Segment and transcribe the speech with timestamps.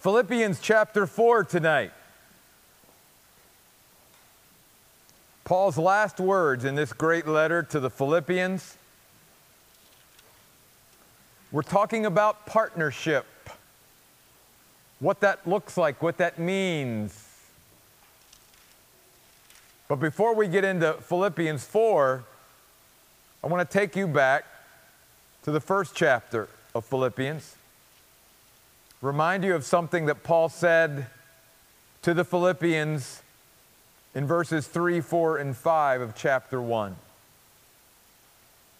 [0.00, 1.92] Philippians chapter 4 tonight.
[5.44, 8.78] Paul's last words in this great letter to the Philippians.
[11.52, 13.26] We're talking about partnership,
[15.00, 17.22] what that looks like, what that means.
[19.86, 22.24] But before we get into Philippians 4,
[23.44, 24.46] I want to take you back
[25.42, 27.56] to the first chapter of Philippians
[29.00, 31.06] remind you of something that Paul said
[32.02, 33.22] to the Philippians
[34.14, 36.96] in verses 3, 4, and 5 of chapter 1.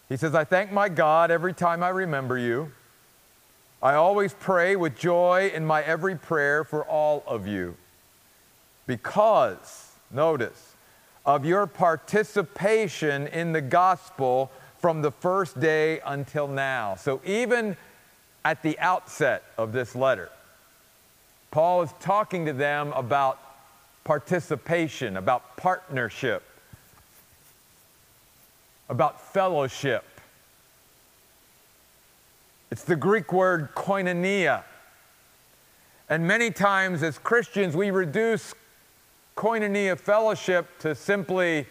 [0.09, 2.71] He says, I thank my God every time I remember you.
[3.81, 7.75] I always pray with joy in my every prayer for all of you
[8.85, 10.75] because, notice,
[11.25, 16.95] of your participation in the gospel from the first day until now.
[16.95, 17.77] So even
[18.43, 20.29] at the outset of this letter.
[21.51, 23.39] Paul is talking to them about
[24.03, 26.43] participation, about partnership,
[28.89, 30.03] about fellowship.
[32.71, 34.63] It's the Greek word koinonia.
[36.09, 38.53] And many times as Christians, we reduce
[39.35, 41.67] koinonia fellowship to simply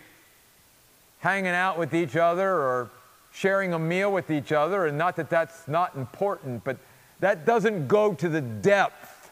[1.21, 2.91] hanging out with each other or
[3.33, 6.77] sharing a meal with each other, and not that that's not important, but
[7.21, 9.31] that doesn't go to the depth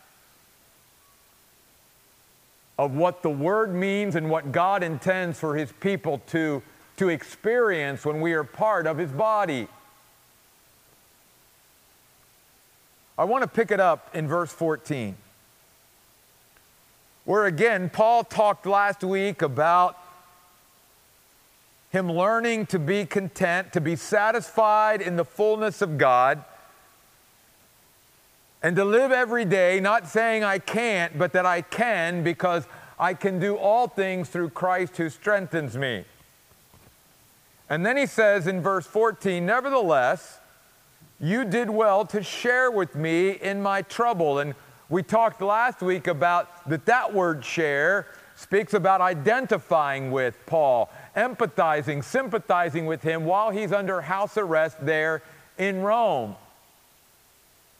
[2.78, 6.62] of what the Word means and what God intends for His people to,
[6.96, 9.66] to experience when we are part of His body.
[13.18, 15.16] I want to pick it up in verse 14,
[17.24, 19.97] where again, Paul talked last week about
[21.90, 26.44] him learning to be content, to be satisfied in the fullness of God,
[28.62, 32.66] and to live every day not saying I can't, but that I can because
[32.98, 36.04] I can do all things through Christ who strengthens me.
[37.70, 40.40] And then he says in verse 14, Nevertheless,
[41.20, 44.38] you did well to share with me in my trouble.
[44.38, 44.54] And
[44.88, 52.04] we talked last week about that that word share speaks about identifying with Paul empathizing,
[52.04, 55.22] sympathizing with him while he's under house arrest there
[55.58, 56.36] in Rome.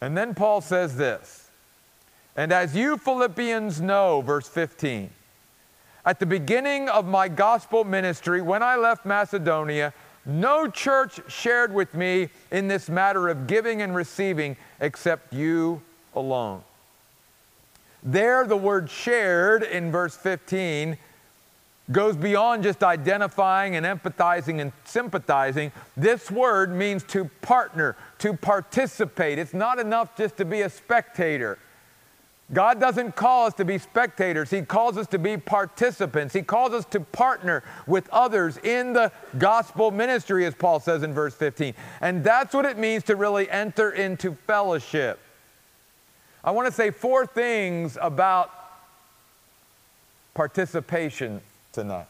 [0.01, 1.49] And then Paul says this
[2.37, 5.11] And as you Philippians know, verse 15,
[6.05, 9.93] at the beginning of my gospel ministry, when I left Macedonia,
[10.27, 15.81] no church shared with me in this matter of giving and receiving except you
[16.15, 16.63] alone.
[18.03, 20.99] There, the word shared in verse 15
[21.91, 25.73] goes beyond just identifying and empathizing and sympathizing.
[25.97, 29.39] This word means to partner, to participate.
[29.39, 31.59] It's not enough just to be a spectator.
[32.53, 34.49] God doesn't call us to be spectators.
[34.49, 36.33] He calls us to be participants.
[36.33, 41.13] He calls us to partner with others in the gospel ministry, as Paul says in
[41.13, 41.75] verse 15.
[42.01, 45.19] And that's what it means to really enter into fellowship.
[46.43, 48.51] I want to say four things about
[50.33, 51.43] participation
[51.79, 52.09] tonight.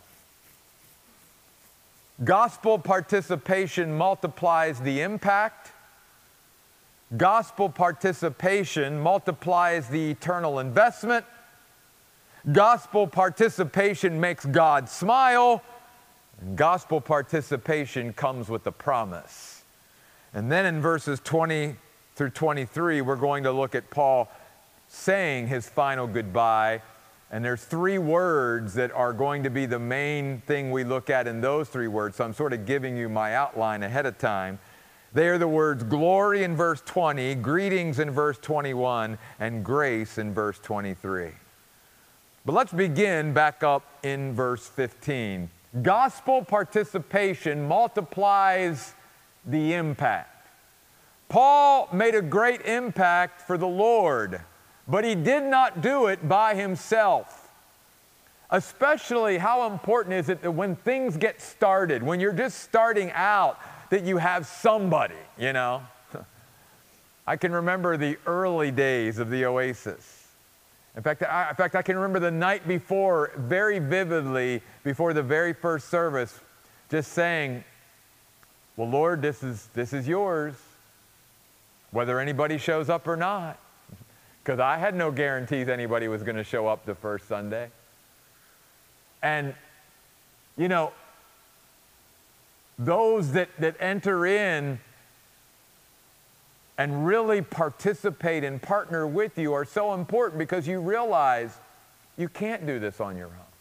[2.24, 5.72] Gospel participation multiplies the impact.
[7.14, 11.26] Gospel participation multiplies the eternal investment.
[12.50, 15.62] Gospel participation makes God smile.
[16.40, 19.64] And gospel participation comes with a promise.
[20.32, 21.76] And then in verses 20
[22.16, 24.30] through 23, we're going to look at Paul
[24.88, 26.80] saying his final goodbye
[27.30, 31.26] and there's three words that are going to be the main thing we look at
[31.26, 32.16] in those three words.
[32.16, 34.58] So I'm sort of giving you my outline ahead of time.
[35.12, 40.32] They are the words glory in verse 20, greetings in verse 21, and grace in
[40.32, 41.30] verse 23.
[42.46, 45.50] But let's begin back up in verse 15.
[45.82, 48.94] Gospel participation multiplies
[49.44, 50.48] the impact.
[51.28, 54.40] Paul made a great impact for the Lord.
[54.88, 57.52] But he did not do it by himself.
[58.50, 63.60] Especially, how important is it that when things get started, when you're just starting out,
[63.90, 65.82] that you have somebody, you know?
[67.26, 70.26] I can remember the early days of the Oasis.
[70.96, 75.22] In fact, I, in fact, I can remember the night before very vividly, before the
[75.22, 76.40] very first service,
[76.90, 77.62] just saying,
[78.78, 80.54] Well, Lord, this is, this is yours,
[81.90, 83.58] whether anybody shows up or not
[84.48, 87.68] because I had no guarantees anybody was going to show up the first Sunday.
[89.22, 89.54] And,
[90.56, 90.92] you know,
[92.78, 94.80] those that, that enter in
[96.78, 101.58] and really participate and partner with you are so important because you realize
[102.16, 103.52] you can't do this on your own.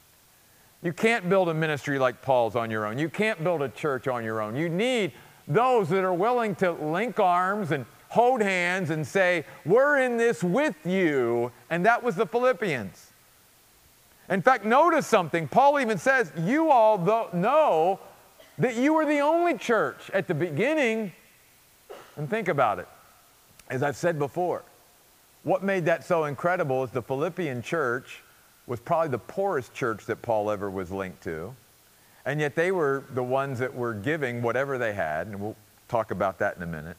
[0.84, 2.98] You can't build a ministry like Paul's on your own.
[2.98, 4.56] You can't build a church on your own.
[4.56, 5.12] You need
[5.50, 10.44] those that are willing to link arms and hold hands and say, We're in this
[10.44, 11.52] with you.
[11.70, 13.12] And that was the Philippians.
[14.30, 15.48] In fact, notice something.
[15.48, 16.98] Paul even says, You all
[17.34, 18.00] know
[18.58, 21.12] that you were the only church at the beginning.
[22.16, 22.88] And think about it.
[23.70, 24.64] As I've said before,
[25.44, 28.24] what made that so incredible is the Philippian church
[28.66, 31.56] was probably the poorest church that Paul ever was linked to.
[32.26, 35.56] And yet they were the ones that were giving whatever they had, and we'll
[35.88, 36.98] talk about that in a minute.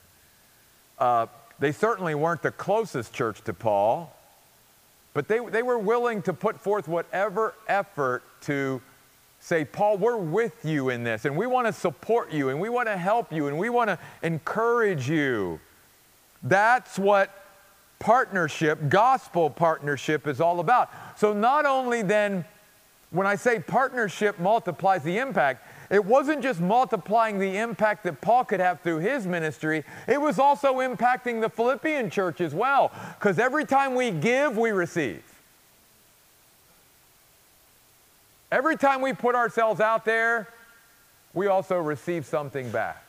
[0.99, 1.27] Uh,
[1.59, 4.15] they certainly weren't the closest church to Paul,
[5.15, 8.81] but they, they were willing to put forth whatever effort to
[9.41, 12.69] say, Paul, we're with you in this, and we want to support you, and we
[12.69, 15.61] want to help you, and we want to encourage you.
[16.43, 17.31] That's what
[17.99, 20.91] partnership, gospel partnership, is all about.
[21.17, 22.44] So, not only then,
[23.11, 28.44] when I say partnership multiplies the impact, it wasn't just multiplying the impact that Paul
[28.44, 32.93] could have through his ministry, it was also impacting the Philippian church as well.
[33.19, 35.23] Because every time we give, we receive.
[38.50, 40.49] Every time we put ourselves out there,
[41.35, 43.05] we also receive something back.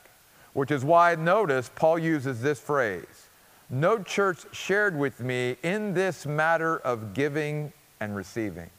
[0.54, 3.28] Which is why notice Paul uses this phrase
[3.70, 8.70] No church shared with me in this matter of giving and receiving.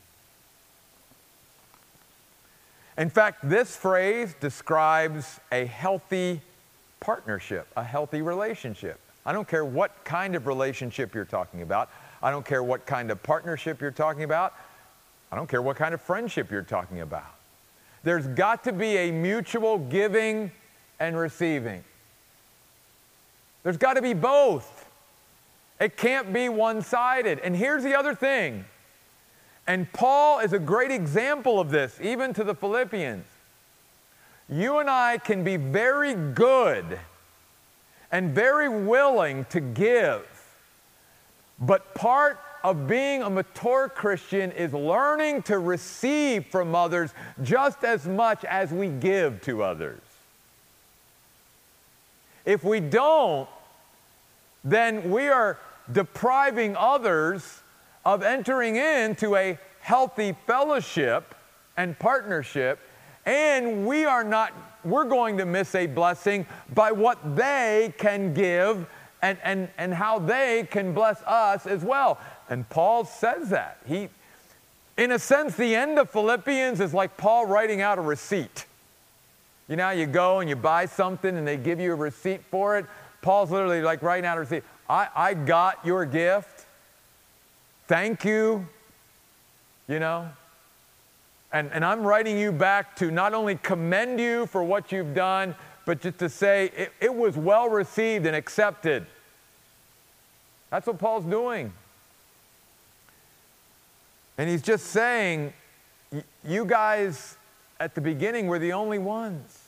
[3.01, 6.43] In fact, this phrase describes a healthy
[7.01, 9.01] partnership, a healthy relationship.
[9.25, 11.89] I don't care what kind of relationship you're talking about.
[12.23, 14.53] I don't care what kind of partnership you're talking about.
[15.33, 17.35] I don't care what kind of friendship you're talking about.
[18.03, 20.53] There's got to be a mutual giving
[20.99, 21.83] and receiving.
[23.63, 24.87] There's got to be both.
[25.81, 27.39] It can't be one sided.
[27.39, 28.67] And here's the other thing
[29.71, 33.25] and Paul is a great example of this, even to the Philippians.
[34.49, 36.99] You and I can be very good
[38.11, 40.27] and very willing to give,
[41.61, 47.15] but part of being a mature Christian is learning to receive from others
[47.45, 50.01] just as much as we give to others.
[52.45, 53.49] If we don't,
[54.65, 55.59] then we are
[55.93, 57.60] depriving others
[58.05, 61.35] of entering into a healthy fellowship
[61.77, 62.79] and partnership,
[63.27, 64.53] and we are not,
[64.85, 68.87] we're going to miss a blessing by what they can give
[69.23, 72.19] and, and, and how they can bless us as well.
[72.49, 73.79] And Paul says that.
[73.87, 74.09] He,
[74.97, 78.67] in a sense, the end of Philippians is like Paul writing out a receipt.
[79.69, 82.77] You know, you go and you buy something and they give you a receipt for
[82.79, 82.87] it.
[83.23, 84.65] Paul's literally like writing out a receipt.
[84.89, 86.60] I, I got your gift
[87.91, 88.65] thank you,
[89.89, 90.29] you know.
[91.53, 95.57] And, and I'm writing you back to not only commend you for what you've done,
[95.87, 99.07] but just to say it, it was well received and accepted.
[100.71, 101.73] That's what Paul's doing.
[104.39, 105.53] And he's just saying,
[106.45, 107.37] you guys
[107.81, 109.65] at the beginning were the only ones.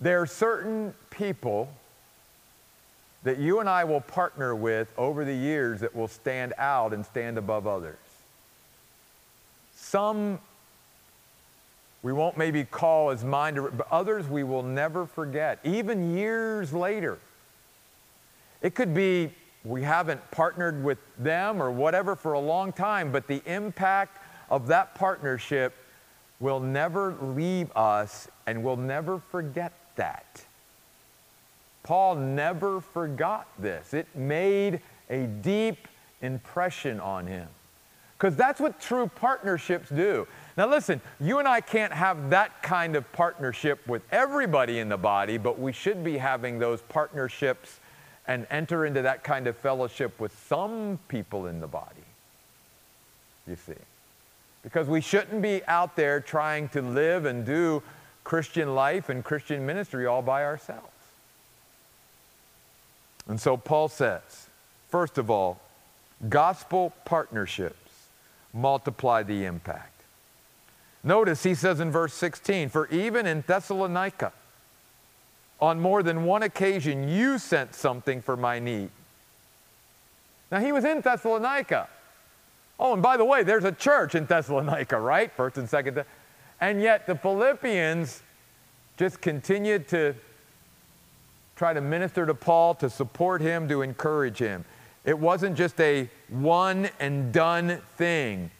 [0.00, 1.68] There are certain people
[3.26, 7.04] that you and I will partner with over the years that will stand out and
[7.04, 7.98] stand above others.
[9.74, 10.38] Some
[12.04, 17.18] we won't maybe call as mind, but others we will never forget, even years later.
[18.62, 19.32] It could be
[19.64, 24.18] we haven't partnered with them or whatever for a long time, but the impact
[24.50, 25.74] of that partnership
[26.38, 30.44] will never leave us and we'll never forget that.
[31.86, 33.94] Paul never forgot this.
[33.94, 35.86] It made a deep
[36.20, 37.46] impression on him.
[38.18, 40.26] Because that's what true partnerships do.
[40.56, 44.96] Now, listen, you and I can't have that kind of partnership with everybody in the
[44.96, 47.78] body, but we should be having those partnerships
[48.26, 52.02] and enter into that kind of fellowship with some people in the body.
[53.46, 53.74] You see.
[54.64, 57.80] Because we shouldn't be out there trying to live and do
[58.24, 60.88] Christian life and Christian ministry all by ourselves.
[63.28, 64.48] And so Paul says,
[64.88, 65.60] first of all,
[66.28, 68.08] gospel partnerships
[68.52, 70.02] multiply the impact.
[71.02, 74.32] Notice he says in verse 16, For even in Thessalonica,
[75.60, 78.90] on more than one occasion, you sent something for my need.
[80.50, 81.88] Now, he was in Thessalonica.
[82.78, 85.32] Oh, and by the way, there's a church in Thessalonica, right?
[85.32, 86.04] First and second.
[86.60, 88.22] And yet the Philippians
[88.96, 90.14] just continued to
[91.56, 94.64] try to minister to Paul, to support him, to encourage him.
[95.04, 98.50] It wasn't just a one and done thing.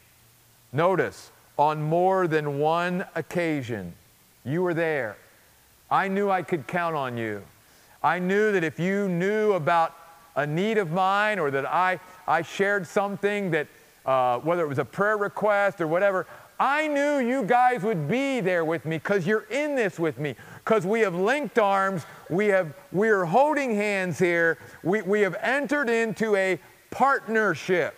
[0.72, 3.94] Notice, on more than one occasion,
[4.44, 5.16] you were there.
[5.90, 7.42] I knew I could count on you.
[8.02, 9.94] I knew that if you knew about
[10.36, 13.66] a need of mine or that I, I shared something that,
[14.04, 16.26] uh, whether it was a prayer request or whatever,
[16.58, 20.34] I knew you guys would be there with me because you're in this with me.
[20.64, 25.36] Because we have linked arms, we have we are holding hands here, we, we have
[25.42, 26.58] entered into a
[26.90, 27.94] partnership,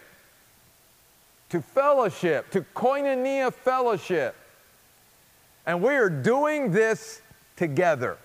[1.51, 4.35] to fellowship, to koinonia fellowship.
[5.65, 7.23] And we are doing this
[7.57, 8.19] together,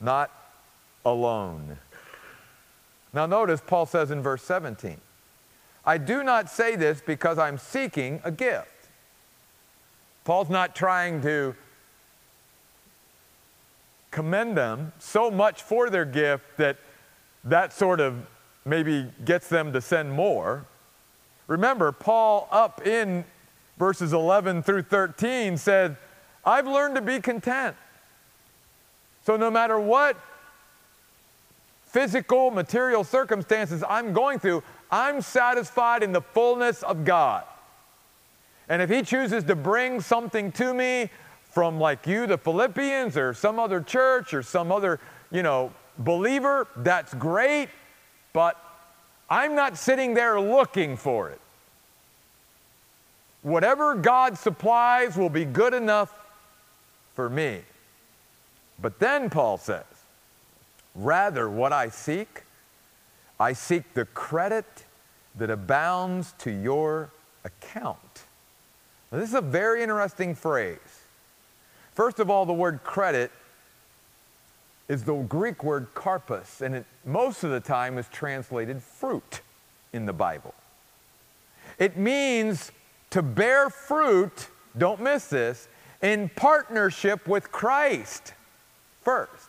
[0.00, 0.30] not
[1.04, 1.76] alone.
[3.12, 4.96] Now, notice Paul says in verse 17,
[5.90, 8.68] I do not say this because I'm seeking a gift.
[10.22, 11.56] Paul's not trying to
[14.12, 16.76] commend them so much for their gift that
[17.42, 18.24] that sort of
[18.64, 20.64] maybe gets them to send more.
[21.48, 23.24] Remember, Paul, up in
[23.76, 25.96] verses 11 through 13, said,
[26.44, 27.74] I've learned to be content.
[29.26, 30.16] So, no matter what
[31.82, 37.44] physical, material circumstances I'm going through, I'm satisfied in the fullness of God.
[38.68, 41.10] And if He chooses to bring something to me
[41.50, 46.68] from like you, the Philippians, or some other church, or some other, you know, believer,
[46.76, 47.68] that's great,
[48.32, 48.56] but
[49.28, 51.40] I'm not sitting there looking for it.
[53.42, 56.14] Whatever God supplies will be good enough
[57.14, 57.60] for me.
[58.80, 59.84] But then Paul says,
[60.94, 62.44] rather, what I seek,
[63.40, 64.66] I seek the credit
[65.36, 67.10] that abounds to your
[67.42, 68.24] account.
[69.10, 70.78] Now, this is a very interesting phrase.
[71.94, 73.32] First of all, the word credit
[74.88, 79.40] is the Greek word karpos, and it most of the time is translated fruit
[79.94, 80.54] in the Bible.
[81.78, 82.70] It means
[83.08, 85.66] to bear fruit, don't miss this,
[86.02, 88.34] in partnership with Christ
[89.00, 89.48] first.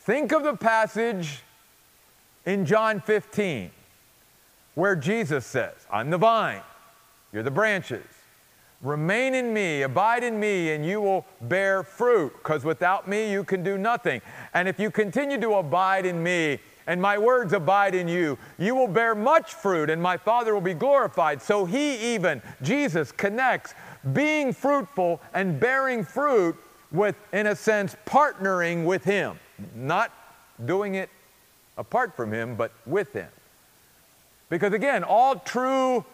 [0.00, 1.43] Think of the passage
[2.46, 3.70] in John 15
[4.74, 6.62] where Jesus says, I'm the vine,
[7.32, 8.04] you're the branches.
[8.82, 13.42] Remain in me, abide in me, and you will bear fruit, because without me you
[13.42, 14.20] can do nothing.
[14.52, 18.74] And if you continue to abide in me, and my words abide in you, you
[18.74, 21.40] will bear much fruit, and my Father will be glorified.
[21.40, 23.72] So he even, Jesus, connects
[24.12, 26.54] being fruitful and bearing fruit
[26.92, 29.38] with, in a sense, partnering with him.
[29.74, 30.12] Not
[30.66, 31.08] doing it
[31.76, 33.28] apart from him, but with him.
[34.48, 36.04] Because again, all true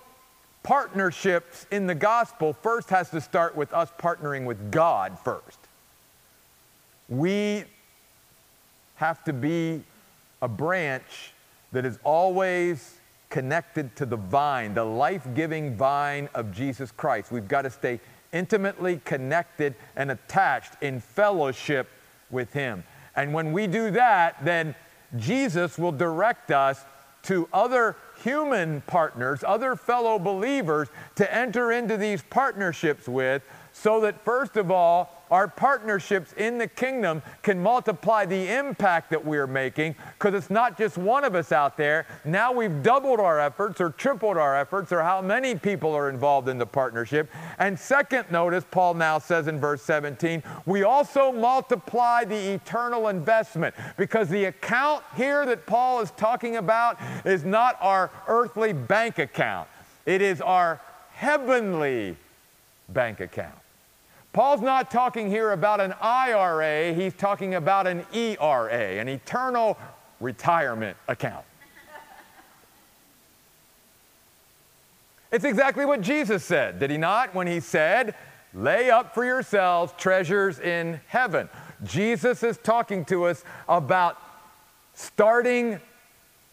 [0.62, 5.58] partnerships in the gospel first has to start with us partnering with God first.
[7.08, 7.64] We
[8.96, 9.82] have to be
[10.42, 11.32] a branch
[11.72, 12.96] that is always
[13.30, 17.32] connected to the vine, the life giving vine of Jesus Christ.
[17.32, 18.00] We've got to stay
[18.32, 21.88] intimately connected and attached in fellowship
[22.30, 22.84] with Him.
[23.16, 24.74] And when we do that, then
[25.16, 26.84] Jesus will direct us
[27.22, 34.24] to other human partners, other fellow believers to enter into these partnerships with, so that
[34.24, 39.94] first of all, our partnerships in the kingdom can multiply the impact that we're making
[40.18, 42.06] because it's not just one of us out there.
[42.24, 46.48] Now we've doubled our efforts or tripled our efforts or how many people are involved
[46.48, 47.30] in the partnership.
[47.58, 53.74] And second, notice Paul now says in verse 17, we also multiply the eternal investment
[53.96, 59.68] because the account here that Paul is talking about is not our earthly bank account,
[60.06, 60.80] it is our
[61.12, 62.16] heavenly
[62.88, 63.59] bank account.
[64.32, 69.76] Paul's not talking here about an IRA, he's talking about an ERA, an eternal
[70.20, 71.44] retirement account.
[75.32, 77.34] it's exactly what Jesus said, did he not?
[77.34, 78.14] When he said,
[78.52, 81.48] Lay up for yourselves treasures in heaven.
[81.84, 84.20] Jesus is talking to us about
[84.94, 85.80] starting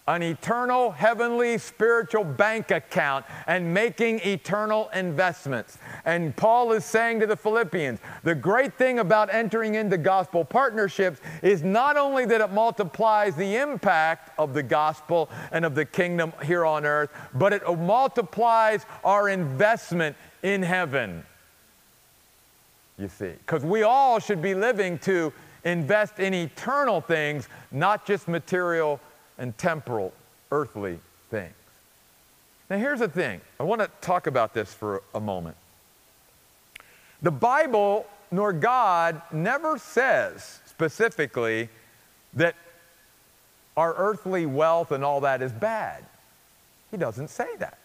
[0.07, 5.77] an eternal, heavenly, spiritual bank account and making eternal investments.
[6.05, 11.19] And Paul is saying to the Philippians the great thing about entering into gospel partnerships
[11.43, 16.31] is not only that it multiplies the impact of the gospel and of the kingdom
[16.43, 21.23] here on earth, but it multiplies our investment in heaven.
[22.97, 25.31] You see, because we all should be living to
[25.63, 28.99] invest in eternal things, not just material
[29.37, 30.13] and temporal,
[30.51, 31.53] earthly things.
[32.69, 35.57] Now, here's the thing I want to talk about this for a moment.
[37.21, 41.69] The Bible nor God never says specifically
[42.33, 42.55] that
[43.75, 46.03] our earthly wealth and all that is bad.
[46.91, 47.77] He doesn't say that.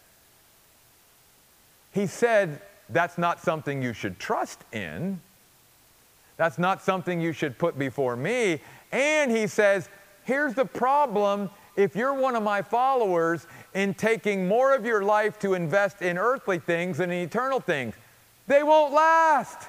[1.92, 5.20] He said that's not something you should trust in.
[6.36, 8.60] That's not something you should put before me.
[8.90, 9.88] And he says,
[10.24, 15.38] here's the problem if you're one of my followers in taking more of your life
[15.38, 17.94] to invest in earthly things than in eternal things,
[18.46, 19.68] they won't last.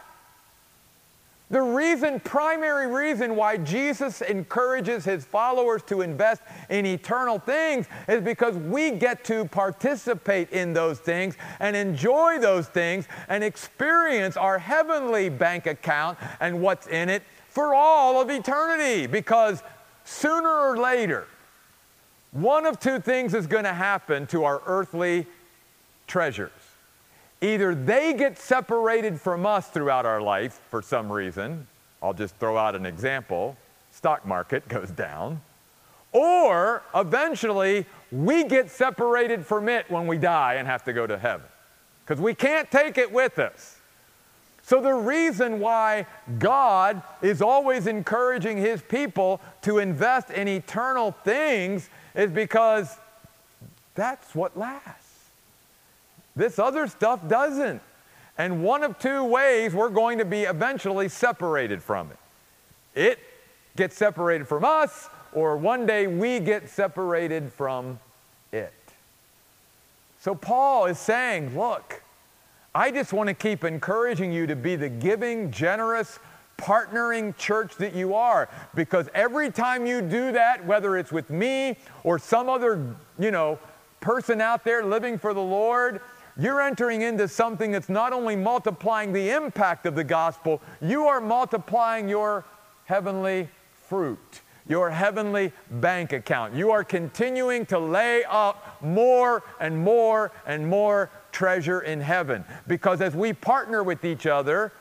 [1.50, 8.22] The reason, primary reason why Jesus encourages his followers to invest in eternal things is
[8.22, 14.58] because we get to participate in those things and enjoy those things and experience our
[14.58, 19.06] heavenly bank account and what's in it for all of eternity.
[19.06, 19.62] Because
[20.04, 21.28] sooner or later,
[22.32, 25.28] one of two things is going to happen to our earthly
[26.08, 26.52] treasures.
[27.42, 31.68] Either they get separated from us throughout our life for some reason,
[32.02, 33.58] I'll just throw out an example
[33.92, 35.42] stock market goes down,
[36.12, 41.18] or eventually we get separated from it when we die and have to go to
[41.18, 41.46] heaven
[42.04, 43.78] because we can't take it with us.
[44.74, 46.08] So, the reason why
[46.40, 52.98] God is always encouraging his people to invest in eternal things is because
[53.94, 55.30] that's what lasts.
[56.36, 57.84] This other stuff doesn't.
[58.40, 62.18] And one of two ways we're going to be eventually separated from it.
[63.00, 63.20] It
[63.76, 68.00] gets separated from us, or one day we get separated from
[68.52, 68.74] it.
[70.20, 71.93] So Paul is saying, look,
[72.76, 76.20] I just want to keep encouraging you to be the giving, generous,
[76.58, 81.76] partnering church that you are because every time you do that whether it's with me
[82.04, 83.58] or some other you know
[84.02, 86.00] person out there living for the lord
[86.38, 91.22] you're entering into something that's not only multiplying the impact of the gospel, you are
[91.22, 92.44] multiplying your
[92.86, 93.48] heavenly
[93.88, 96.56] fruit, your heavenly bank account.
[96.56, 102.46] You are continuing to lay up more and more and more treasure in heaven.
[102.68, 104.72] Because as we partner with each other,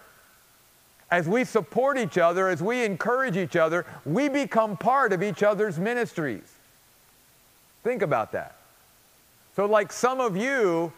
[1.10, 5.42] as we support each other, as we encourage each other, we become part of each
[5.42, 6.54] other's ministries.
[7.82, 8.56] Think about that.
[9.54, 10.92] So, like some of you,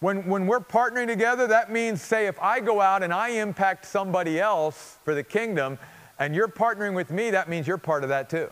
[0.00, 3.86] when, when we're partnering together, that means, say, if I go out and I impact
[3.86, 5.78] somebody else for the kingdom
[6.18, 8.50] and you're partnering with me, that means you're part of that too.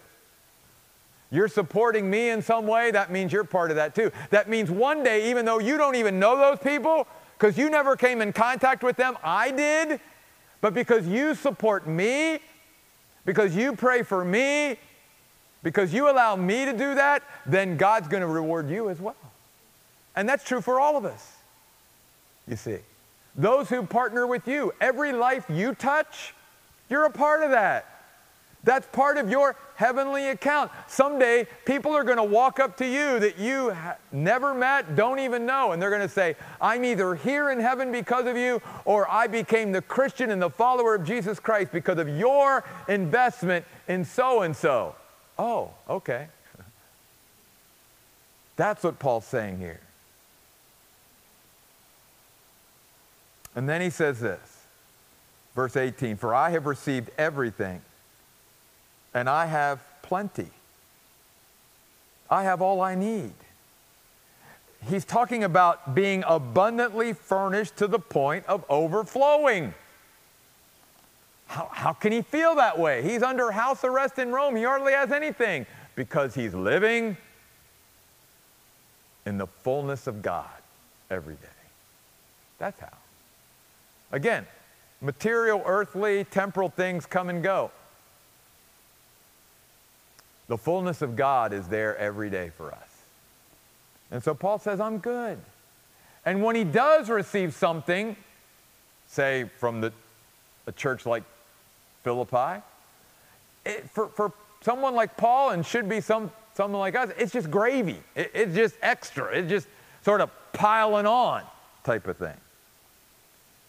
[1.31, 4.11] You're supporting me in some way, that means you're part of that too.
[4.31, 7.07] That means one day, even though you don't even know those people,
[7.39, 10.01] because you never came in contact with them, I did,
[10.61, 12.41] but because you support me,
[13.25, 14.77] because you pray for me,
[15.63, 19.17] because you allow me to do that, then God's going to reward you as well.
[20.17, 21.37] And that's true for all of us
[22.51, 22.79] you see.
[23.37, 26.35] Those who partner with you, every life you touch,
[26.91, 27.87] you're a part of that.
[28.63, 30.71] That's part of your heavenly account.
[30.87, 35.19] Someday, people are going to walk up to you that you ha- never met, don't
[35.19, 38.61] even know, and they're going to say, I'm either here in heaven because of you,
[38.85, 43.65] or I became the Christian and the follower of Jesus Christ because of your investment
[43.89, 44.95] in so and so.
[45.39, 46.27] Oh, okay.
[48.57, 49.81] That's what Paul's saying here.
[53.57, 54.39] And then he says this,
[55.55, 57.81] verse 18 For I have received everything,
[59.15, 60.49] and I have plenty.
[62.31, 63.33] I have all I need.
[64.89, 69.75] He's talking about being abundantly furnished to the point of overflowing.
[71.47, 73.03] How, how can he feel that way?
[73.03, 74.57] He's under house arrest in Rome.
[74.57, 77.17] He hardly has anything because he's living
[79.27, 80.47] in the fullness of God
[81.11, 81.49] every day.
[82.59, 82.89] That's how.
[84.13, 84.47] Again,
[85.01, 87.71] material, earthly, temporal things come and go.
[90.51, 93.03] The fullness of God is there every day for us.
[94.11, 95.39] And so Paul says, I'm good.
[96.27, 98.17] And when he does receive something,
[99.07, 99.93] say from the,
[100.67, 101.23] a church like
[102.03, 102.65] Philippi,
[103.65, 107.49] it, for, for someone like Paul and should be some, someone like us, it's just
[107.49, 108.01] gravy.
[108.17, 109.33] It, it's just extra.
[109.33, 109.69] It's just
[110.03, 111.45] sort of piling on
[111.85, 112.37] type of thing.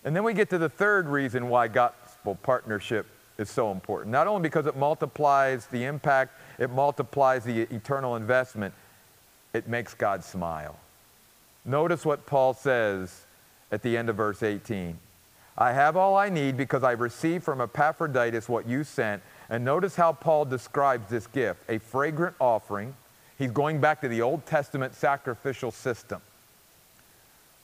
[0.03, 3.05] And then we get to the third reason why gospel partnership
[3.41, 4.11] is so important.
[4.11, 8.73] Not only because it multiplies the impact, it multiplies the eternal investment,
[9.53, 10.77] it makes God smile.
[11.65, 13.25] Notice what Paul says
[13.71, 14.97] at the end of verse 18.
[15.57, 19.21] I have all I need because I received from Epaphroditus what you sent.
[19.49, 22.95] And notice how Paul describes this gift a fragrant offering.
[23.37, 26.21] He's going back to the Old Testament sacrificial system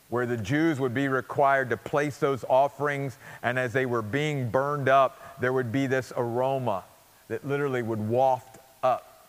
[0.09, 4.49] where the Jews would be required to place those offerings, and as they were being
[4.49, 6.83] burned up, there would be this aroma
[7.27, 9.27] that literally would waft up.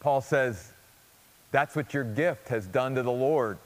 [0.00, 0.72] Paul says,
[1.50, 3.58] That's what your gift has done to the Lord.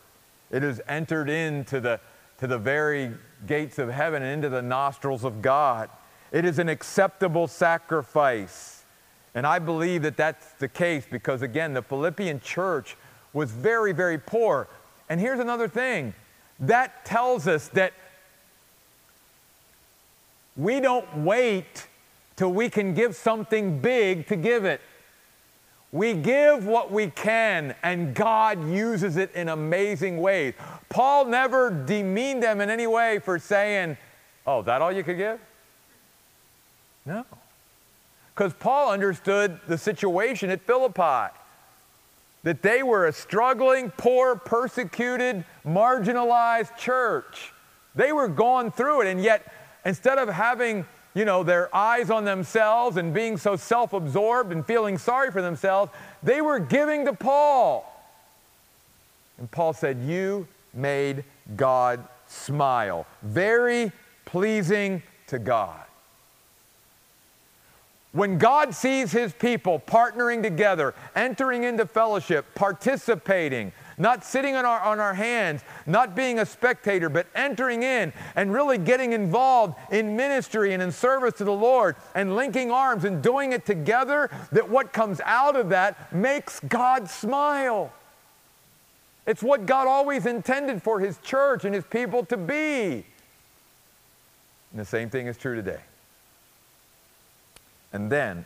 [0.51, 2.01] It has entered into the,
[2.39, 3.13] to the very
[3.47, 5.91] gates of heaven and into the nostrils of God.
[6.33, 8.85] It is an acceptable sacrifice.
[9.35, 12.97] And I believe that that's the case because, again, the Philippian church
[13.33, 14.69] was very, very poor.
[15.09, 16.15] And here's another thing
[16.61, 17.93] that tells us that
[20.57, 21.87] we don't wait
[22.37, 24.81] till we can give something big to give it.
[25.93, 30.55] We give what we can, and God uses it in amazing ways.
[30.89, 33.97] Paul never demeaned them in any way for saying,
[34.47, 35.41] Oh, that all you could give?
[37.05, 37.25] No.
[38.35, 41.35] Because Paul understood the situation at Philippi
[42.43, 47.53] that they were a struggling, poor, persecuted, marginalized church.
[47.95, 49.53] They were going through it, and yet
[49.85, 54.65] instead of having you know, their eyes on themselves and being so self absorbed and
[54.65, 55.91] feeling sorry for themselves,
[56.23, 57.87] they were giving to Paul.
[59.39, 61.25] And Paul said, You made
[61.57, 63.07] God smile.
[63.23, 63.91] Very
[64.25, 65.83] pleasing to God.
[68.13, 74.81] When God sees his people partnering together, entering into fellowship, participating, not sitting on our,
[74.81, 80.17] on our hands, not being a spectator, but entering in and really getting involved in
[80.17, 84.69] ministry and in service to the Lord and linking arms and doing it together, that
[84.69, 87.93] what comes out of that makes God smile.
[89.25, 93.05] It's what God always intended for his church and his people to be.
[94.73, 95.79] And the same thing is true today.
[97.93, 98.45] And then,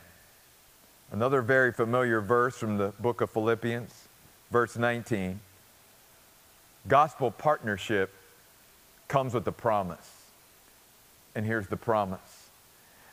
[1.12, 4.08] another very familiar verse from the book of Philippians,
[4.50, 5.40] verse 19.
[6.86, 8.14] Gospel partnership
[9.08, 10.10] comes with a promise.
[11.34, 12.48] And here's the promise.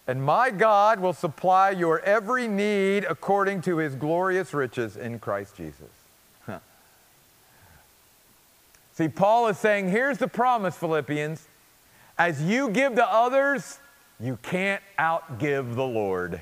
[0.07, 5.55] And my God will supply your every need according to his glorious riches in Christ
[5.55, 5.89] Jesus.
[8.93, 11.47] See, Paul is saying, here's the promise, Philippians.
[12.17, 13.79] As you give to others,
[14.21, 16.41] you can't outgive the Lord.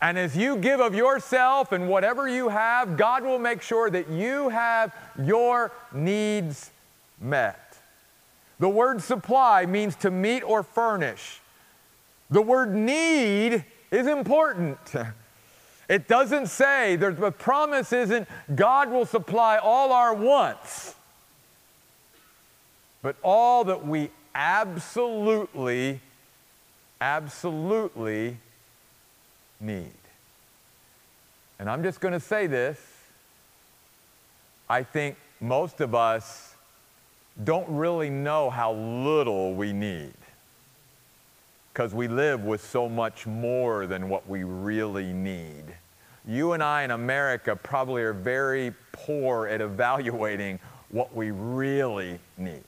[0.00, 4.10] And as you give of yourself and whatever you have, God will make sure that
[4.10, 6.70] you have your needs
[7.20, 7.78] met.
[8.58, 11.40] The word supply means to meet or furnish.
[12.30, 14.78] The word need is important.
[15.86, 20.94] It doesn't say, the promise isn't God will supply all our wants,
[23.02, 26.00] but all that we absolutely,
[27.04, 28.38] absolutely
[29.60, 29.92] need.
[31.58, 32.80] And I'm just going to say this.
[34.70, 36.54] I think most of us
[37.44, 40.14] don't really know how little we need
[41.72, 45.64] because we live with so much more than what we really need.
[46.26, 52.64] You and I in America probably are very poor at evaluating what we really need.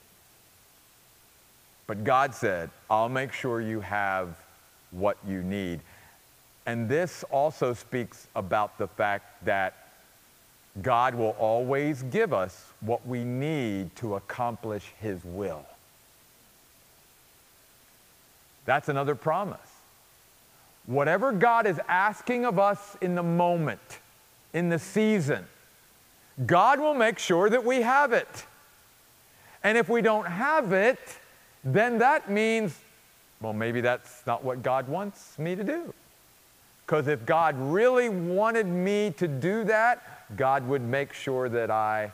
[1.87, 4.37] But God said, I'll make sure you have
[4.91, 5.81] what you need.
[6.67, 9.75] And this also speaks about the fact that
[10.83, 15.65] God will always give us what we need to accomplish His will.
[18.65, 19.59] That's another promise.
[20.87, 24.01] Whatever God is asking of us in the moment,
[24.53, 25.47] in the season,
[26.45, 28.45] God will make sure that we have it.
[29.65, 30.99] And if we don't have it,
[31.75, 32.79] then that means,
[33.41, 35.93] well, maybe that's not what God wants me to do.
[36.87, 42.13] Because if God really wanted me to do that, God would make sure that I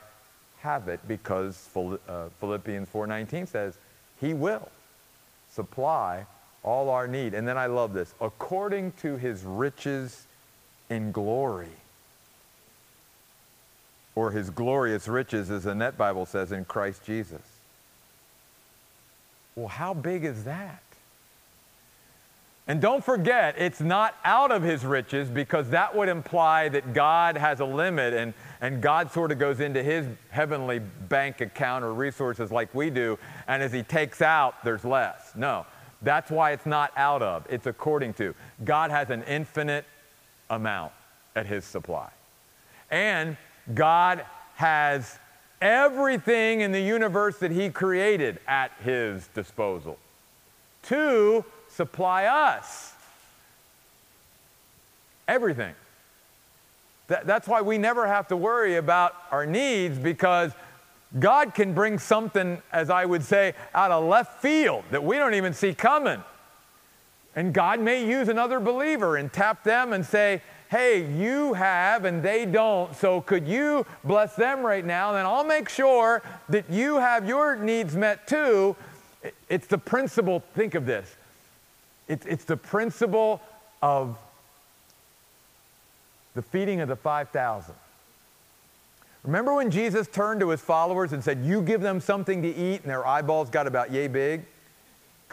[0.61, 3.77] have it because uh, Philippians 4:19 says
[4.19, 4.69] he will
[5.51, 6.25] supply
[6.63, 7.33] all our need.
[7.33, 10.25] And then I love this, according to his riches
[10.89, 11.67] in glory.
[14.15, 17.52] Or his glorious riches as the Net Bible says in Christ Jesus.
[19.55, 20.81] Well, how big is that?
[22.65, 27.35] And don't forget, it's not out of his riches because that would imply that God
[27.35, 31.93] has a limit and, and God sort of goes into his heavenly bank account or
[31.93, 35.33] resources like we do, and as he takes out, there's less.
[35.35, 35.65] No,
[36.01, 38.33] that's why it's not out of, it's according to.
[38.63, 39.85] God has an infinite
[40.49, 40.93] amount
[41.35, 42.09] at his supply.
[42.89, 43.35] And
[43.73, 44.23] God
[44.55, 45.19] has
[45.63, 49.97] everything in the universe that he created at his disposal.
[50.83, 52.93] To, supply us.
[55.25, 55.73] Everything.
[57.07, 60.51] That, that's why we never have to worry about our needs because
[61.17, 65.33] God can bring something, as I would say, out of left field that we don't
[65.33, 66.21] even see coming.
[67.35, 70.41] And God may use another believer and tap them and say,
[70.73, 75.15] hey, you have and they don't, so could you bless them right now?
[75.15, 78.75] And I'll make sure that you have your needs met too.
[79.49, 81.15] It's the principle, think of this.
[82.07, 83.39] It's, it's the principle
[83.83, 84.17] of
[86.33, 87.75] the feeding of the 5,000.
[89.25, 92.81] Remember when Jesus turned to his followers and said, You give them something to eat,
[92.81, 94.43] and their eyeballs got about yay big?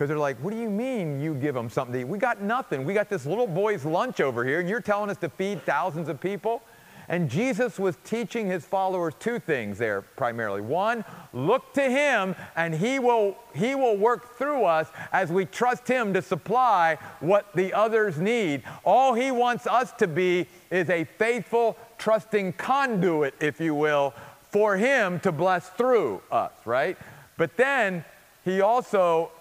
[0.00, 2.04] Because they're like, What do you mean you give them something to eat?
[2.04, 2.86] We got nothing.
[2.86, 6.08] We got this little boy's lunch over here, and you're telling us to feed thousands
[6.08, 6.62] of people?
[7.10, 10.62] And Jesus was teaching his followers two things there primarily.
[10.62, 15.86] One, look to him and he will, he will work through us as we trust
[15.86, 18.62] him to supply what the others need.
[18.86, 24.14] All he wants us to be is a faithful, trusting conduit, if you will,
[24.50, 26.96] for him to bless through us, right?
[27.36, 28.04] But then
[28.44, 29.32] he also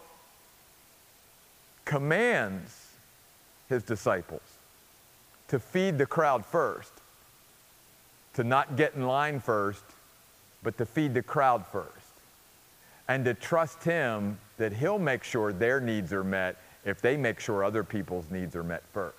[1.86, 2.88] commands
[3.68, 4.42] his disciples
[5.48, 6.94] to feed the crowd first
[8.40, 9.84] to not get in line first,
[10.64, 11.90] but to feed the crowd first.
[13.10, 17.42] And to trust Him that He'll make sure their needs are met if they make
[17.42, 19.18] sure other people's needs are met first.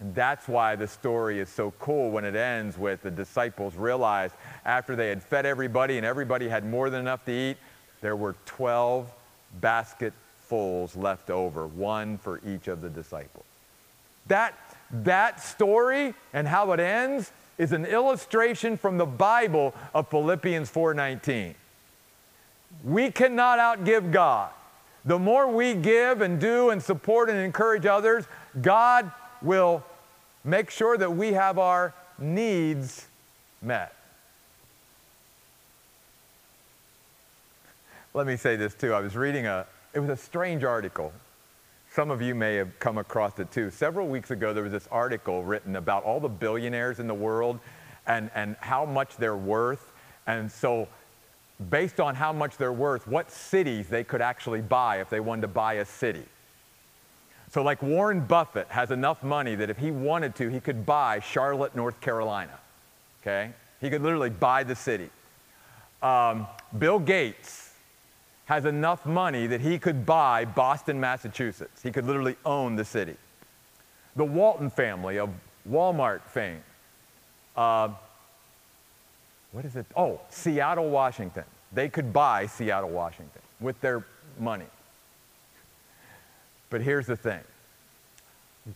[0.00, 4.34] And that's why the story is so cool when it ends with the disciples realized
[4.64, 7.58] after they had fed everybody and everybody had more than enough to eat,
[8.00, 9.08] there were 12
[10.48, 13.44] basketfuls left over, one for each of the disciples.
[14.28, 14.54] That,
[14.90, 21.54] that story and how it ends is an illustration from the Bible of Philippians 4:19.
[22.84, 24.50] We cannot outgive God.
[25.04, 28.26] The more we give and do and support and encourage others,
[28.60, 29.82] God will
[30.44, 33.06] make sure that we have our needs
[33.62, 33.94] met.
[38.14, 38.92] Let me say this too.
[38.92, 41.12] I was reading a it was a strange article
[41.90, 43.70] some of you may have come across it too.
[43.70, 47.58] Several weeks ago, there was this article written about all the billionaires in the world
[48.06, 49.92] and, and how much they're worth.
[50.26, 50.86] And so,
[51.70, 55.42] based on how much they're worth, what cities they could actually buy if they wanted
[55.42, 56.24] to buy a city.
[57.50, 61.20] So, like Warren Buffett has enough money that if he wanted to, he could buy
[61.20, 62.58] Charlotte, North Carolina.
[63.22, 63.50] Okay?
[63.80, 65.08] He could literally buy the city.
[66.02, 66.46] Um,
[66.78, 67.67] Bill Gates
[68.48, 71.82] has enough money that he could buy Boston, Massachusetts.
[71.82, 73.14] He could literally own the city.
[74.16, 75.28] The Walton family of
[75.70, 76.62] Walmart fame.
[77.54, 77.90] Uh,
[79.52, 79.84] what is it?
[79.94, 81.44] Oh, Seattle, Washington.
[81.74, 84.06] They could buy Seattle, Washington with their
[84.38, 84.64] money.
[86.70, 87.40] But here's the thing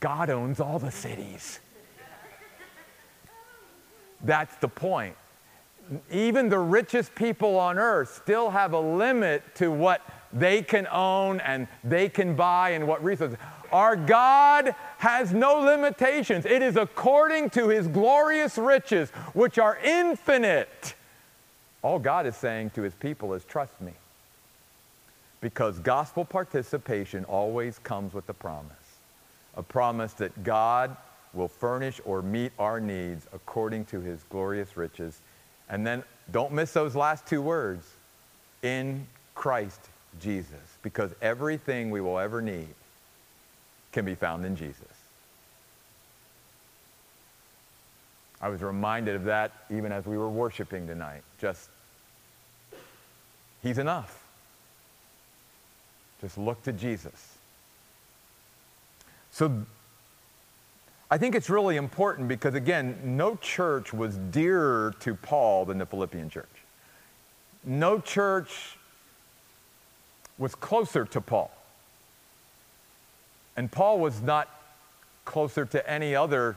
[0.01, 1.61] God owns all the cities.
[4.23, 5.17] That's the point
[6.11, 10.01] even the richest people on earth still have a limit to what
[10.33, 13.39] they can own and they can buy and what resources.
[13.71, 16.45] Our God has no limitations.
[16.45, 20.95] It is according to his glorious riches, which are infinite.
[21.83, 23.93] All God is saying to his people is trust me.
[25.41, 28.77] Because gospel participation always comes with a promise
[29.55, 30.97] a promise that God
[31.35, 35.21] will furnish or meet our needs according to his glorious riches
[35.69, 37.87] and then don't miss those last two words
[38.63, 39.81] in Christ
[40.21, 42.69] Jesus, because everything we will ever need
[43.93, 44.87] can be found in Jesus.
[48.41, 51.23] I was reminded of that even as we were worshiping tonight.
[51.41, 51.69] Just,
[53.63, 54.25] He's enough.
[56.21, 57.37] Just look to Jesus.
[59.31, 59.65] So
[61.13, 65.85] I think it's really important because, again, no church was dearer to Paul than the
[65.85, 66.49] Philippian church.
[67.65, 68.79] No church
[70.39, 71.51] was closer to Paul.
[73.59, 74.49] And Paul was not
[75.27, 76.57] closer to any other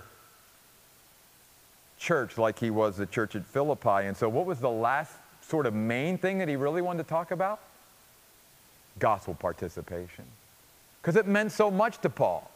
[1.99, 4.05] church like he was the church at Philippi.
[4.05, 7.09] And so, what was the last sort of main thing that he really wanted to
[7.09, 7.59] talk about?
[8.99, 10.23] Gospel participation.
[11.01, 12.49] Because it meant so much to Paul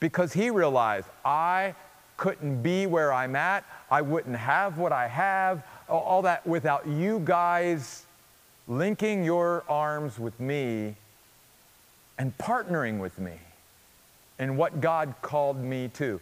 [0.00, 1.74] because he realized I
[2.16, 3.64] couldn't be where I'm at.
[3.90, 8.04] I wouldn't have what I have, all that without you guys
[8.66, 10.94] linking your arms with me
[12.18, 13.32] and partnering with me
[14.38, 16.20] in what God called me to.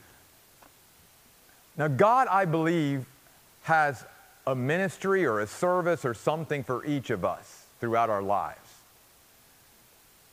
[1.76, 3.04] Now, God, I believe,
[3.64, 4.04] has
[4.46, 8.58] a ministry or a service or something for each of us throughout our lives.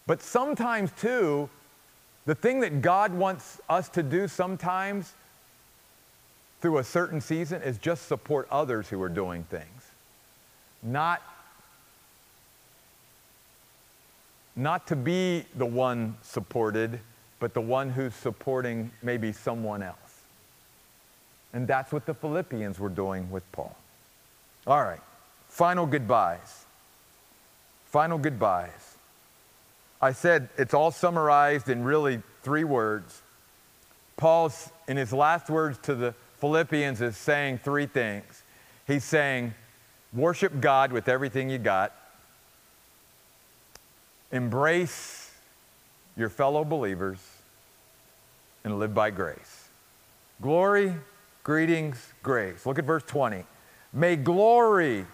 [0.06, 1.50] But sometimes, too,
[2.26, 5.14] the thing that God wants us to do sometimes
[6.62, 9.92] through a certain season is just support others who are doing things,
[10.82, 11.22] not,
[14.56, 17.02] not to be the one supported,
[17.40, 19.98] but the one who's supporting maybe someone else.
[21.52, 23.76] And that's what the Philippians were doing with Paul.
[24.66, 25.02] All right,
[25.50, 26.64] final goodbyes.
[27.88, 28.93] Final goodbyes.
[30.04, 33.22] I said it's all summarized in really three words.
[34.18, 38.44] Paul's, in his last words to the Philippians, is saying three things.
[38.86, 39.54] He's saying,
[40.12, 41.94] worship God with everything you got,
[44.34, 45.32] embrace
[46.18, 47.20] your fellow believers,
[48.66, 49.70] and live by grace.
[50.42, 50.96] Glory,
[51.44, 52.66] greetings, grace.
[52.66, 53.46] Look at verse 20.
[53.94, 55.06] May glory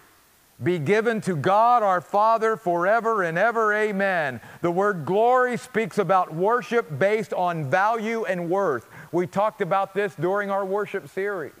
[0.62, 3.72] be given to God our Father forever and ever.
[3.72, 4.40] Amen.
[4.60, 8.86] The word glory speaks about worship based on value and worth.
[9.10, 11.52] We talked about this during our worship series.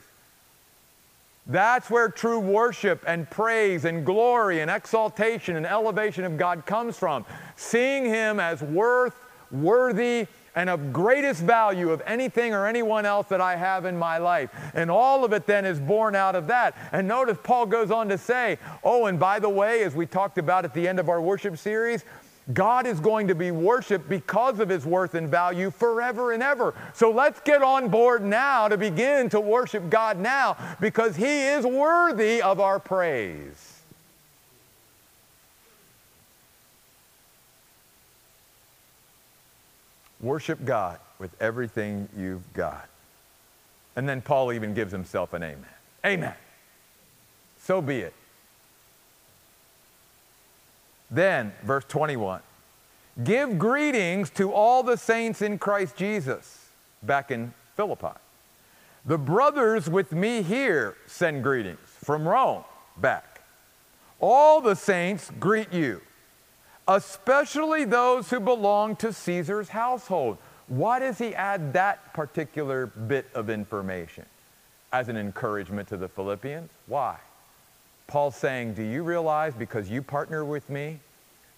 [1.46, 6.98] That's where true worship and praise and glory and exaltation and elevation of God comes
[6.98, 7.24] from.
[7.56, 9.14] Seeing Him as worth,
[9.50, 14.18] worthy, and of greatest value of anything or anyone else that I have in my
[14.18, 14.50] life.
[14.74, 16.76] And all of it then is born out of that.
[16.92, 20.38] And notice Paul goes on to say, oh, and by the way, as we talked
[20.38, 22.04] about at the end of our worship series,
[22.52, 26.74] God is going to be worshiped because of his worth and value forever and ever.
[26.94, 31.64] So let's get on board now to begin to worship God now because he is
[31.64, 33.69] worthy of our praise.
[40.20, 42.88] Worship God with everything you've got.
[43.96, 45.64] And then Paul even gives himself an amen.
[46.04, 46.34] Amen.
[47.58, 48.14] So be it.
[51.10, 52.40] Then, verse 21
[53.24, 56.68] Give greetings to all the saints in Christ Jesus,
[57.02, 58.18] back in Philippi.
[59.04, 62.64] The brothers with me here send greetings from Rome,
[62.96, 63.42] back.
[64.20, 66.00] All the saints greet you
[66.90, 70.36] especially those who belong to Caesar's household.
[70.66, 74.26] Why does he add that particular bit of information
[74.92, 76.68] as an encouragement to the Philippians?
[76.88, 77.16] Why?
[78.08, 80.98] Paul's saying, Do you realize because you partner with me,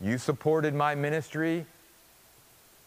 [0.03, 1.65] you supported my ministry,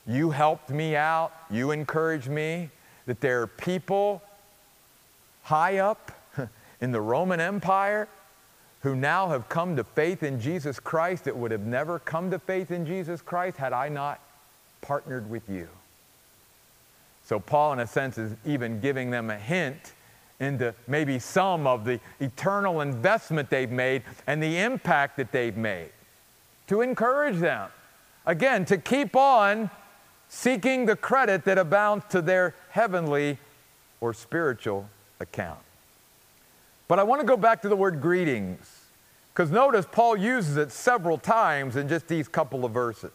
[0.06, 2.70] you helped me out, you encouraged me,
[3.08, 4.22] that there are people
[5.42, 6.12] high up
[6.82, 8.08] in the Roman Empire
[8.86, 12.38] who now have come to faith in Jesus Christ that would have never come to
[12.38, 14.20] faith in Jesus Christ had I not
[14.82, 15.68] partnered with you.
[17.24, 19.94] So, Paul, in a sense, is even giving them a hint
[20.40, 25.90] into maybe some of the eternal investment they've made and the impact that they've made
[26.68, 27.72] to encourage them.
[28.28, 29.72] Again, to keep on
[30.30, 33.40] seeking the credit that abounds to their heavenly
[34.00, 34.88] or spiritual
[35.20, 35.58] account.
[36.88, 38.75] But I want to go back to the word greetings.
[39.36, 43.12] Because notice Paul uses it several times in just these couple of verses.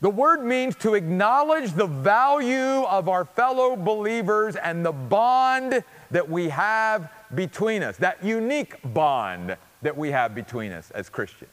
[0.00, 6.28] The word means to acknowledge the value of our fellow believers and the bond that
[6.28, 11.50] we have between us, that unique bond that we have between us as Christians.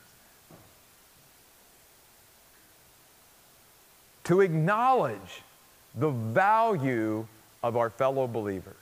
[4.24, 5.44] To acknowledge
[5.94, 7.28] the value
[7.62, 8.76] of our fellow believers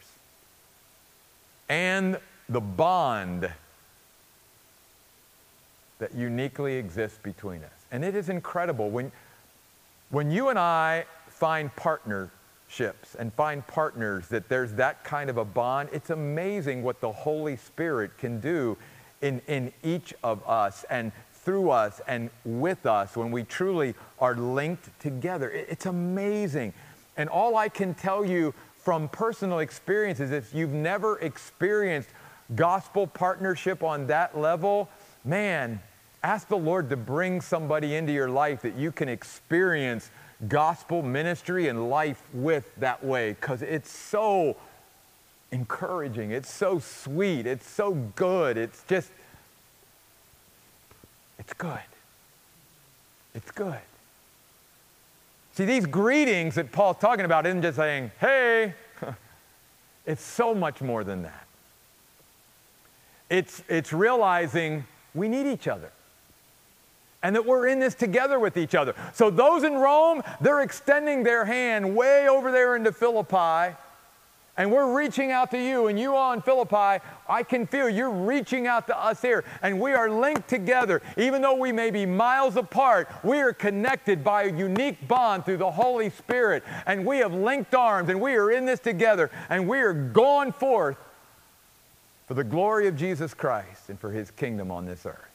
[1.67, 3.51] and the bond
[6.05, 7.85] that uniquely exists between us.
[7.91, 9.11] And it is incredible when,
[10.11, 15.45] when you and I find partnerships and find partners that there's that kind of a
[15.45, 18.77] bond, it's amazing what the Holy Spirit can do
[19.21, 24.35] in, in each of us and through us and with us when we truly are
[24.35, 25.49] linked together.
[25.49, 26.71] It's amazing.
[27.17, 32.09] And all I can tell you from personal experience is if you've never experienced
[32.53, 34.87] gospel partnership on that level,
[35.23, 35.81] man,
[36.25, 40.09] ask the Lord to bring somebody into your life that you can experience
[40.47, 44.57] gospel ministry and life with that way because it's so
[45.51, 46.31] encouraging.
[46.31, 47.45] It's so sweet.
[47.45, 48.57] It's so good.
[48.57, 49.11] It's just,
[51.37, 51.77] it's good.
[53.35, 53.79] It's good.
[55.53, 58.73] See, these greetings that Paul's talking about isn't just saying, hey,
[60.07, 61.45] it's so much more than that.
[63.29, 65.91] It's, it's realizing we need each other
[67.25, 68.93] and that we're in this together with each other.
[69.11, 73.75] So, those in Rome, they're extending their hand way over there into Philippi,
[74.57, 75.87] and we're reaching out to you.
[75.87, 79.81] And you all in Philippi, I can feel you're reaching out to us here, and
[79.81, 81.01] we are linked together.
[81.17, 85.57] Even though we may be miles apart, we are connected by a unique bond through
[85.57, 89.67] the Holy Spirit, and we have linked arms, and we are in this together, and
[89.67, 90.97] we are going forth
[92.27, 95.34] for the glory of Jesus Christ and for his kingdom on this earth.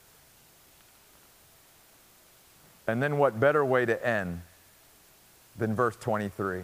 [2.87, 4.43] And then, what better way to end
[5.57, 6.63] than verse 23?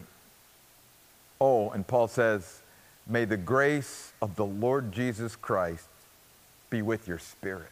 [1.40, 2.62] Oh, and Paul says,
[3.06, 5.88] May the grace of the Lord Jesus Christ
[6.70, 7.70] be with your spirit.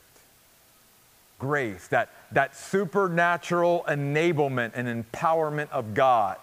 [1.39, 6.37] Grace, that, that supernatural enablement and empowerment of God.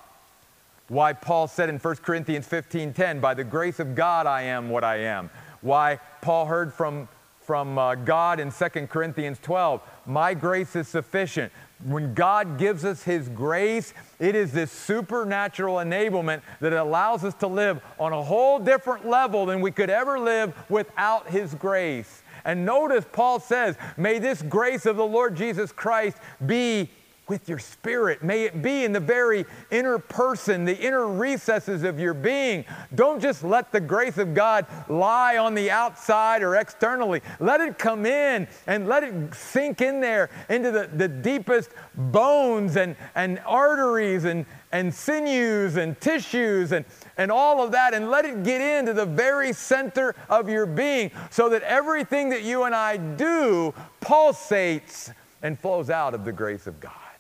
[0.90, 4.84] Why Paul said in 1 Corinthians 15:10, by the grace of God I am what
[4.84, 5.30] I am.
[5.62, 7.08] Why Paul heard from,
[7.40, 11.54] from uh, God in 2 Corinthians 12, my grace is sufficient
[11.84, 17.48] when God gives us His grace, it is this supernatural enablement that allows us to
[17.48, 22.24] live on a whole different level than we could ever live without His grace.
[22.46, 26.90] And notice Paul says, May this grace of the Lord Jesus Christ be
[27.32, 28.22] with your spirit.
[28.22, 32.66] May it be in the very inner person, the inner recesses of your being.
[32.94, 37.22] Don't just let the grace of God lie on the outside or externally.
[37.40, 42.76] Let it come in and let it sink in there into the, the deepest bones
[42.76, 46.84] and, and arteries and, and sinews and tissues and,
[47.16, 51.12] and all of that, and let it get into the very center of your being
[51.30, 56.68] so that everything that you and I do pulsates and flows out of the grace
[56.68, 57.11] of God.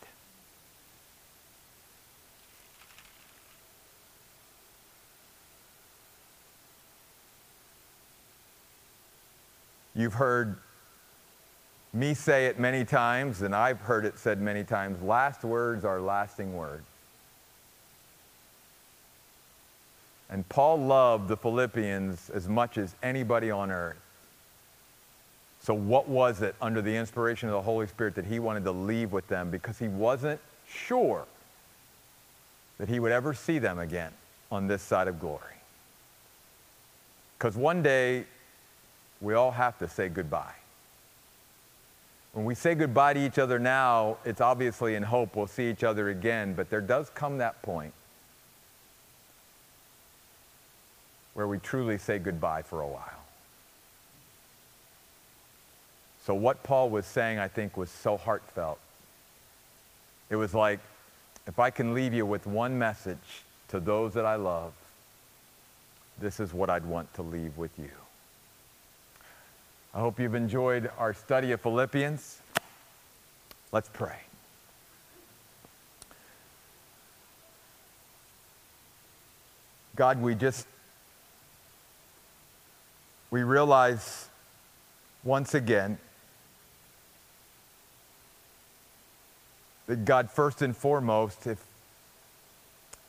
[9.95, 10.57] You've heard
[11.93, 15.99] me say it many times, and I've heard it said many times last words are
[15.99, 16.83] lasting words.
[20.29, 23.97] And Paul loved the Philippians as much as anybody on earth.
[25.61, 28.71] So, what was it under the inspiration of the Holy Spirit that he wanted to
[28.71, 29.51] leave with them?
[29.51, 31.25] Because he wasn't sure
[32.77, 34.11] that he would ever see them again
[34.51, 35.57] on this side of glory.
[37.37, 38.25] Because one day
[39.21, 40.55] we all have to say goodbye.
[42.33, 45.83] When we say goodbye to each other now, it's obviously in hope we'll see each
[45.83, 47.93] other again, but there does come that point
[51.33, 53.21] where we truly say goodbye for a while.
[56.25, 58.79] So, what Paul was saying, I think, was so heartfelt.
[60.29, 60.79] It was like,
[61.47, 64.71] if I can leave you with one message to those that I love,
[66.19, 67.89] this is what I'd want to leave with you.
[69.93, 72.39] I hope you've enjoyed our study of Philippians.
[73.73, 74.15] Let's pray.
[79.97, 80.65] God, we just,
[83.31, 84.29] we realize
[85.25, 85.97] once again
[89.87, 91.61] that God, first and foremost, if,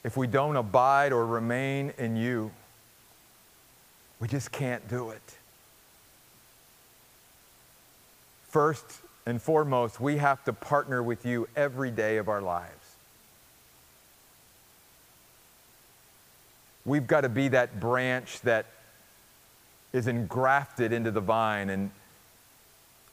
[0.02, 2.50] if we don't abide or remain in you,
[4.18, 5.38] we just can't do it.
[8.52, 8.84] First
[9.24, 12.96] and foremost, we have to partner with you every day of our lives.
[16.84, 18.66] We've got to be that branch that
[19.94, 21.92] is engrafted into the vine and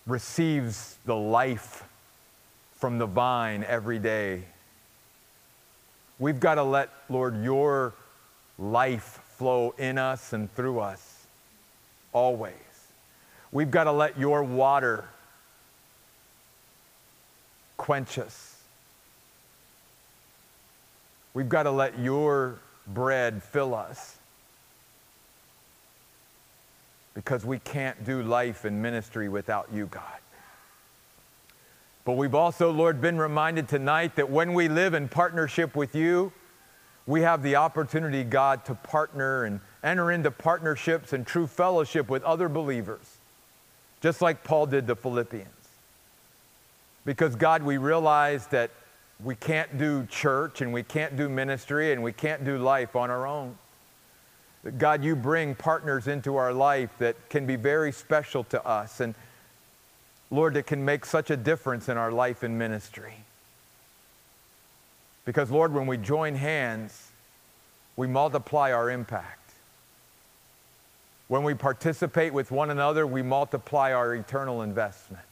[0.06, 1.86] receives the life
[2.76, 4.44] from the vine every day.
[6.20, 7.94] We've got to let, Lord, your
[8.58, 11.26] life flow in us and through us
[12.12, 12.56] always.
[13.54, 15.08] We've got to let your water
[17.80, 18.62] quench us.
[21.34, 24.18] We've got to let your bread fill us
[27.14, 30.04] because we can't do life and ministry without you, God.
[32.04, 36.34] But we've also, Lord, been reminded tonight that when we live in partnership with you,
[37.08, 42.24] we have the opportunity, God, to partner and enter into partnerships and true fellowship with
[42.24, 43.18] other believers,
[44.02, 45.59] just like Paul did the Philippians.
[47.06, 48.72] Because, God, we realize that
[49.24, 53.10] we can't do church and we can't do ministry and we can't do life on
[53.10, 53.58] our own.
[54.78, 59.00] God, you bring partners into our life that can be very special to us.
[59.00, 59.16] And
[60.32, 63.14] Lord, that can make such a difference in our life and ministry.
[65.26, 67.12] Because, Lord, when we join hands,
[67.96, 69.54] we multiply our impact.
[71.28, 75.24] When we participate with one another, we multiply our eternal investment.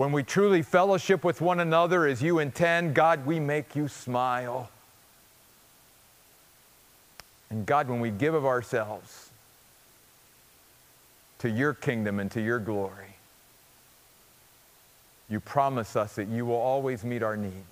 [0.00, 4.70] When we truly fellowship with one another as you intend, God, we make you smile.
[7.50, 9.28] And God, when we give of ourselves
[11.40, 13.16] to your kingdom and to your glory,
[15.28, 17.66] you promise us that you will always meet our need.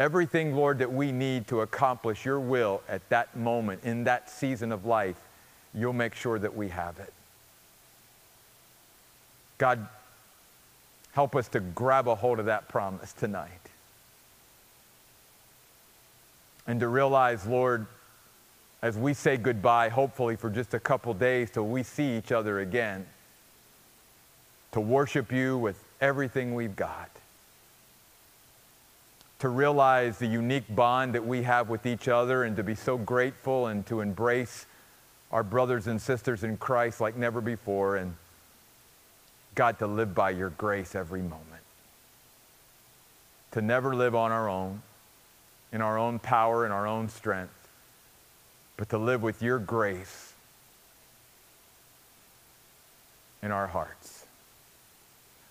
[0.00, 4.72] Everything, Lord, that we need to accomplish your will at that moment, in that season
[4.72, 5.20] of life,
[5.72, 7.12] you'll make sure that we have it.
[9.58, 9.86] God,
[11.12, 13.50] Help us to grab a hold of that promise tonight.
[16.66, 17.86] And to realize, Lord,
[18.82, 22.60] as we say goodbye, hopefully for just a couple days till we see each other
[22.60, 23.06] again,
[24.72, 27.10] to worship you with everything we've got,
[29.38, 32.98] to realize the unique bond that we have with each other, and to be so
[32.98, 34.66] grateful and to embrace
[35.32, 38.14] our brothers and sisters in Christ like never before, and
[39.58, 41.42] God, to live by your grace every moment.
[43.50, 44.82] To never live on our own,
[45.72, 47.68] in our own power and our own strength,
[48.76, 50.32] but to live with your grace
[53.42, 54.26] in our hearts.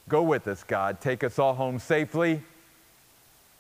[0.07, 1.01] Go with us, God.
[1.01, 2.41] Take us all home safely.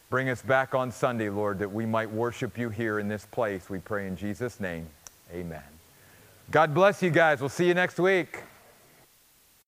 [0.09, 3.69] Bring us back on Sunday, Lord, that we might worship you here in this place.
[3.69, 4.87] We pray in Jesus' name.
[5.33, 5.63] Amen.
[6.51, 7.41] God bless you guys.
[7.41, 8.43] We'll see you next week.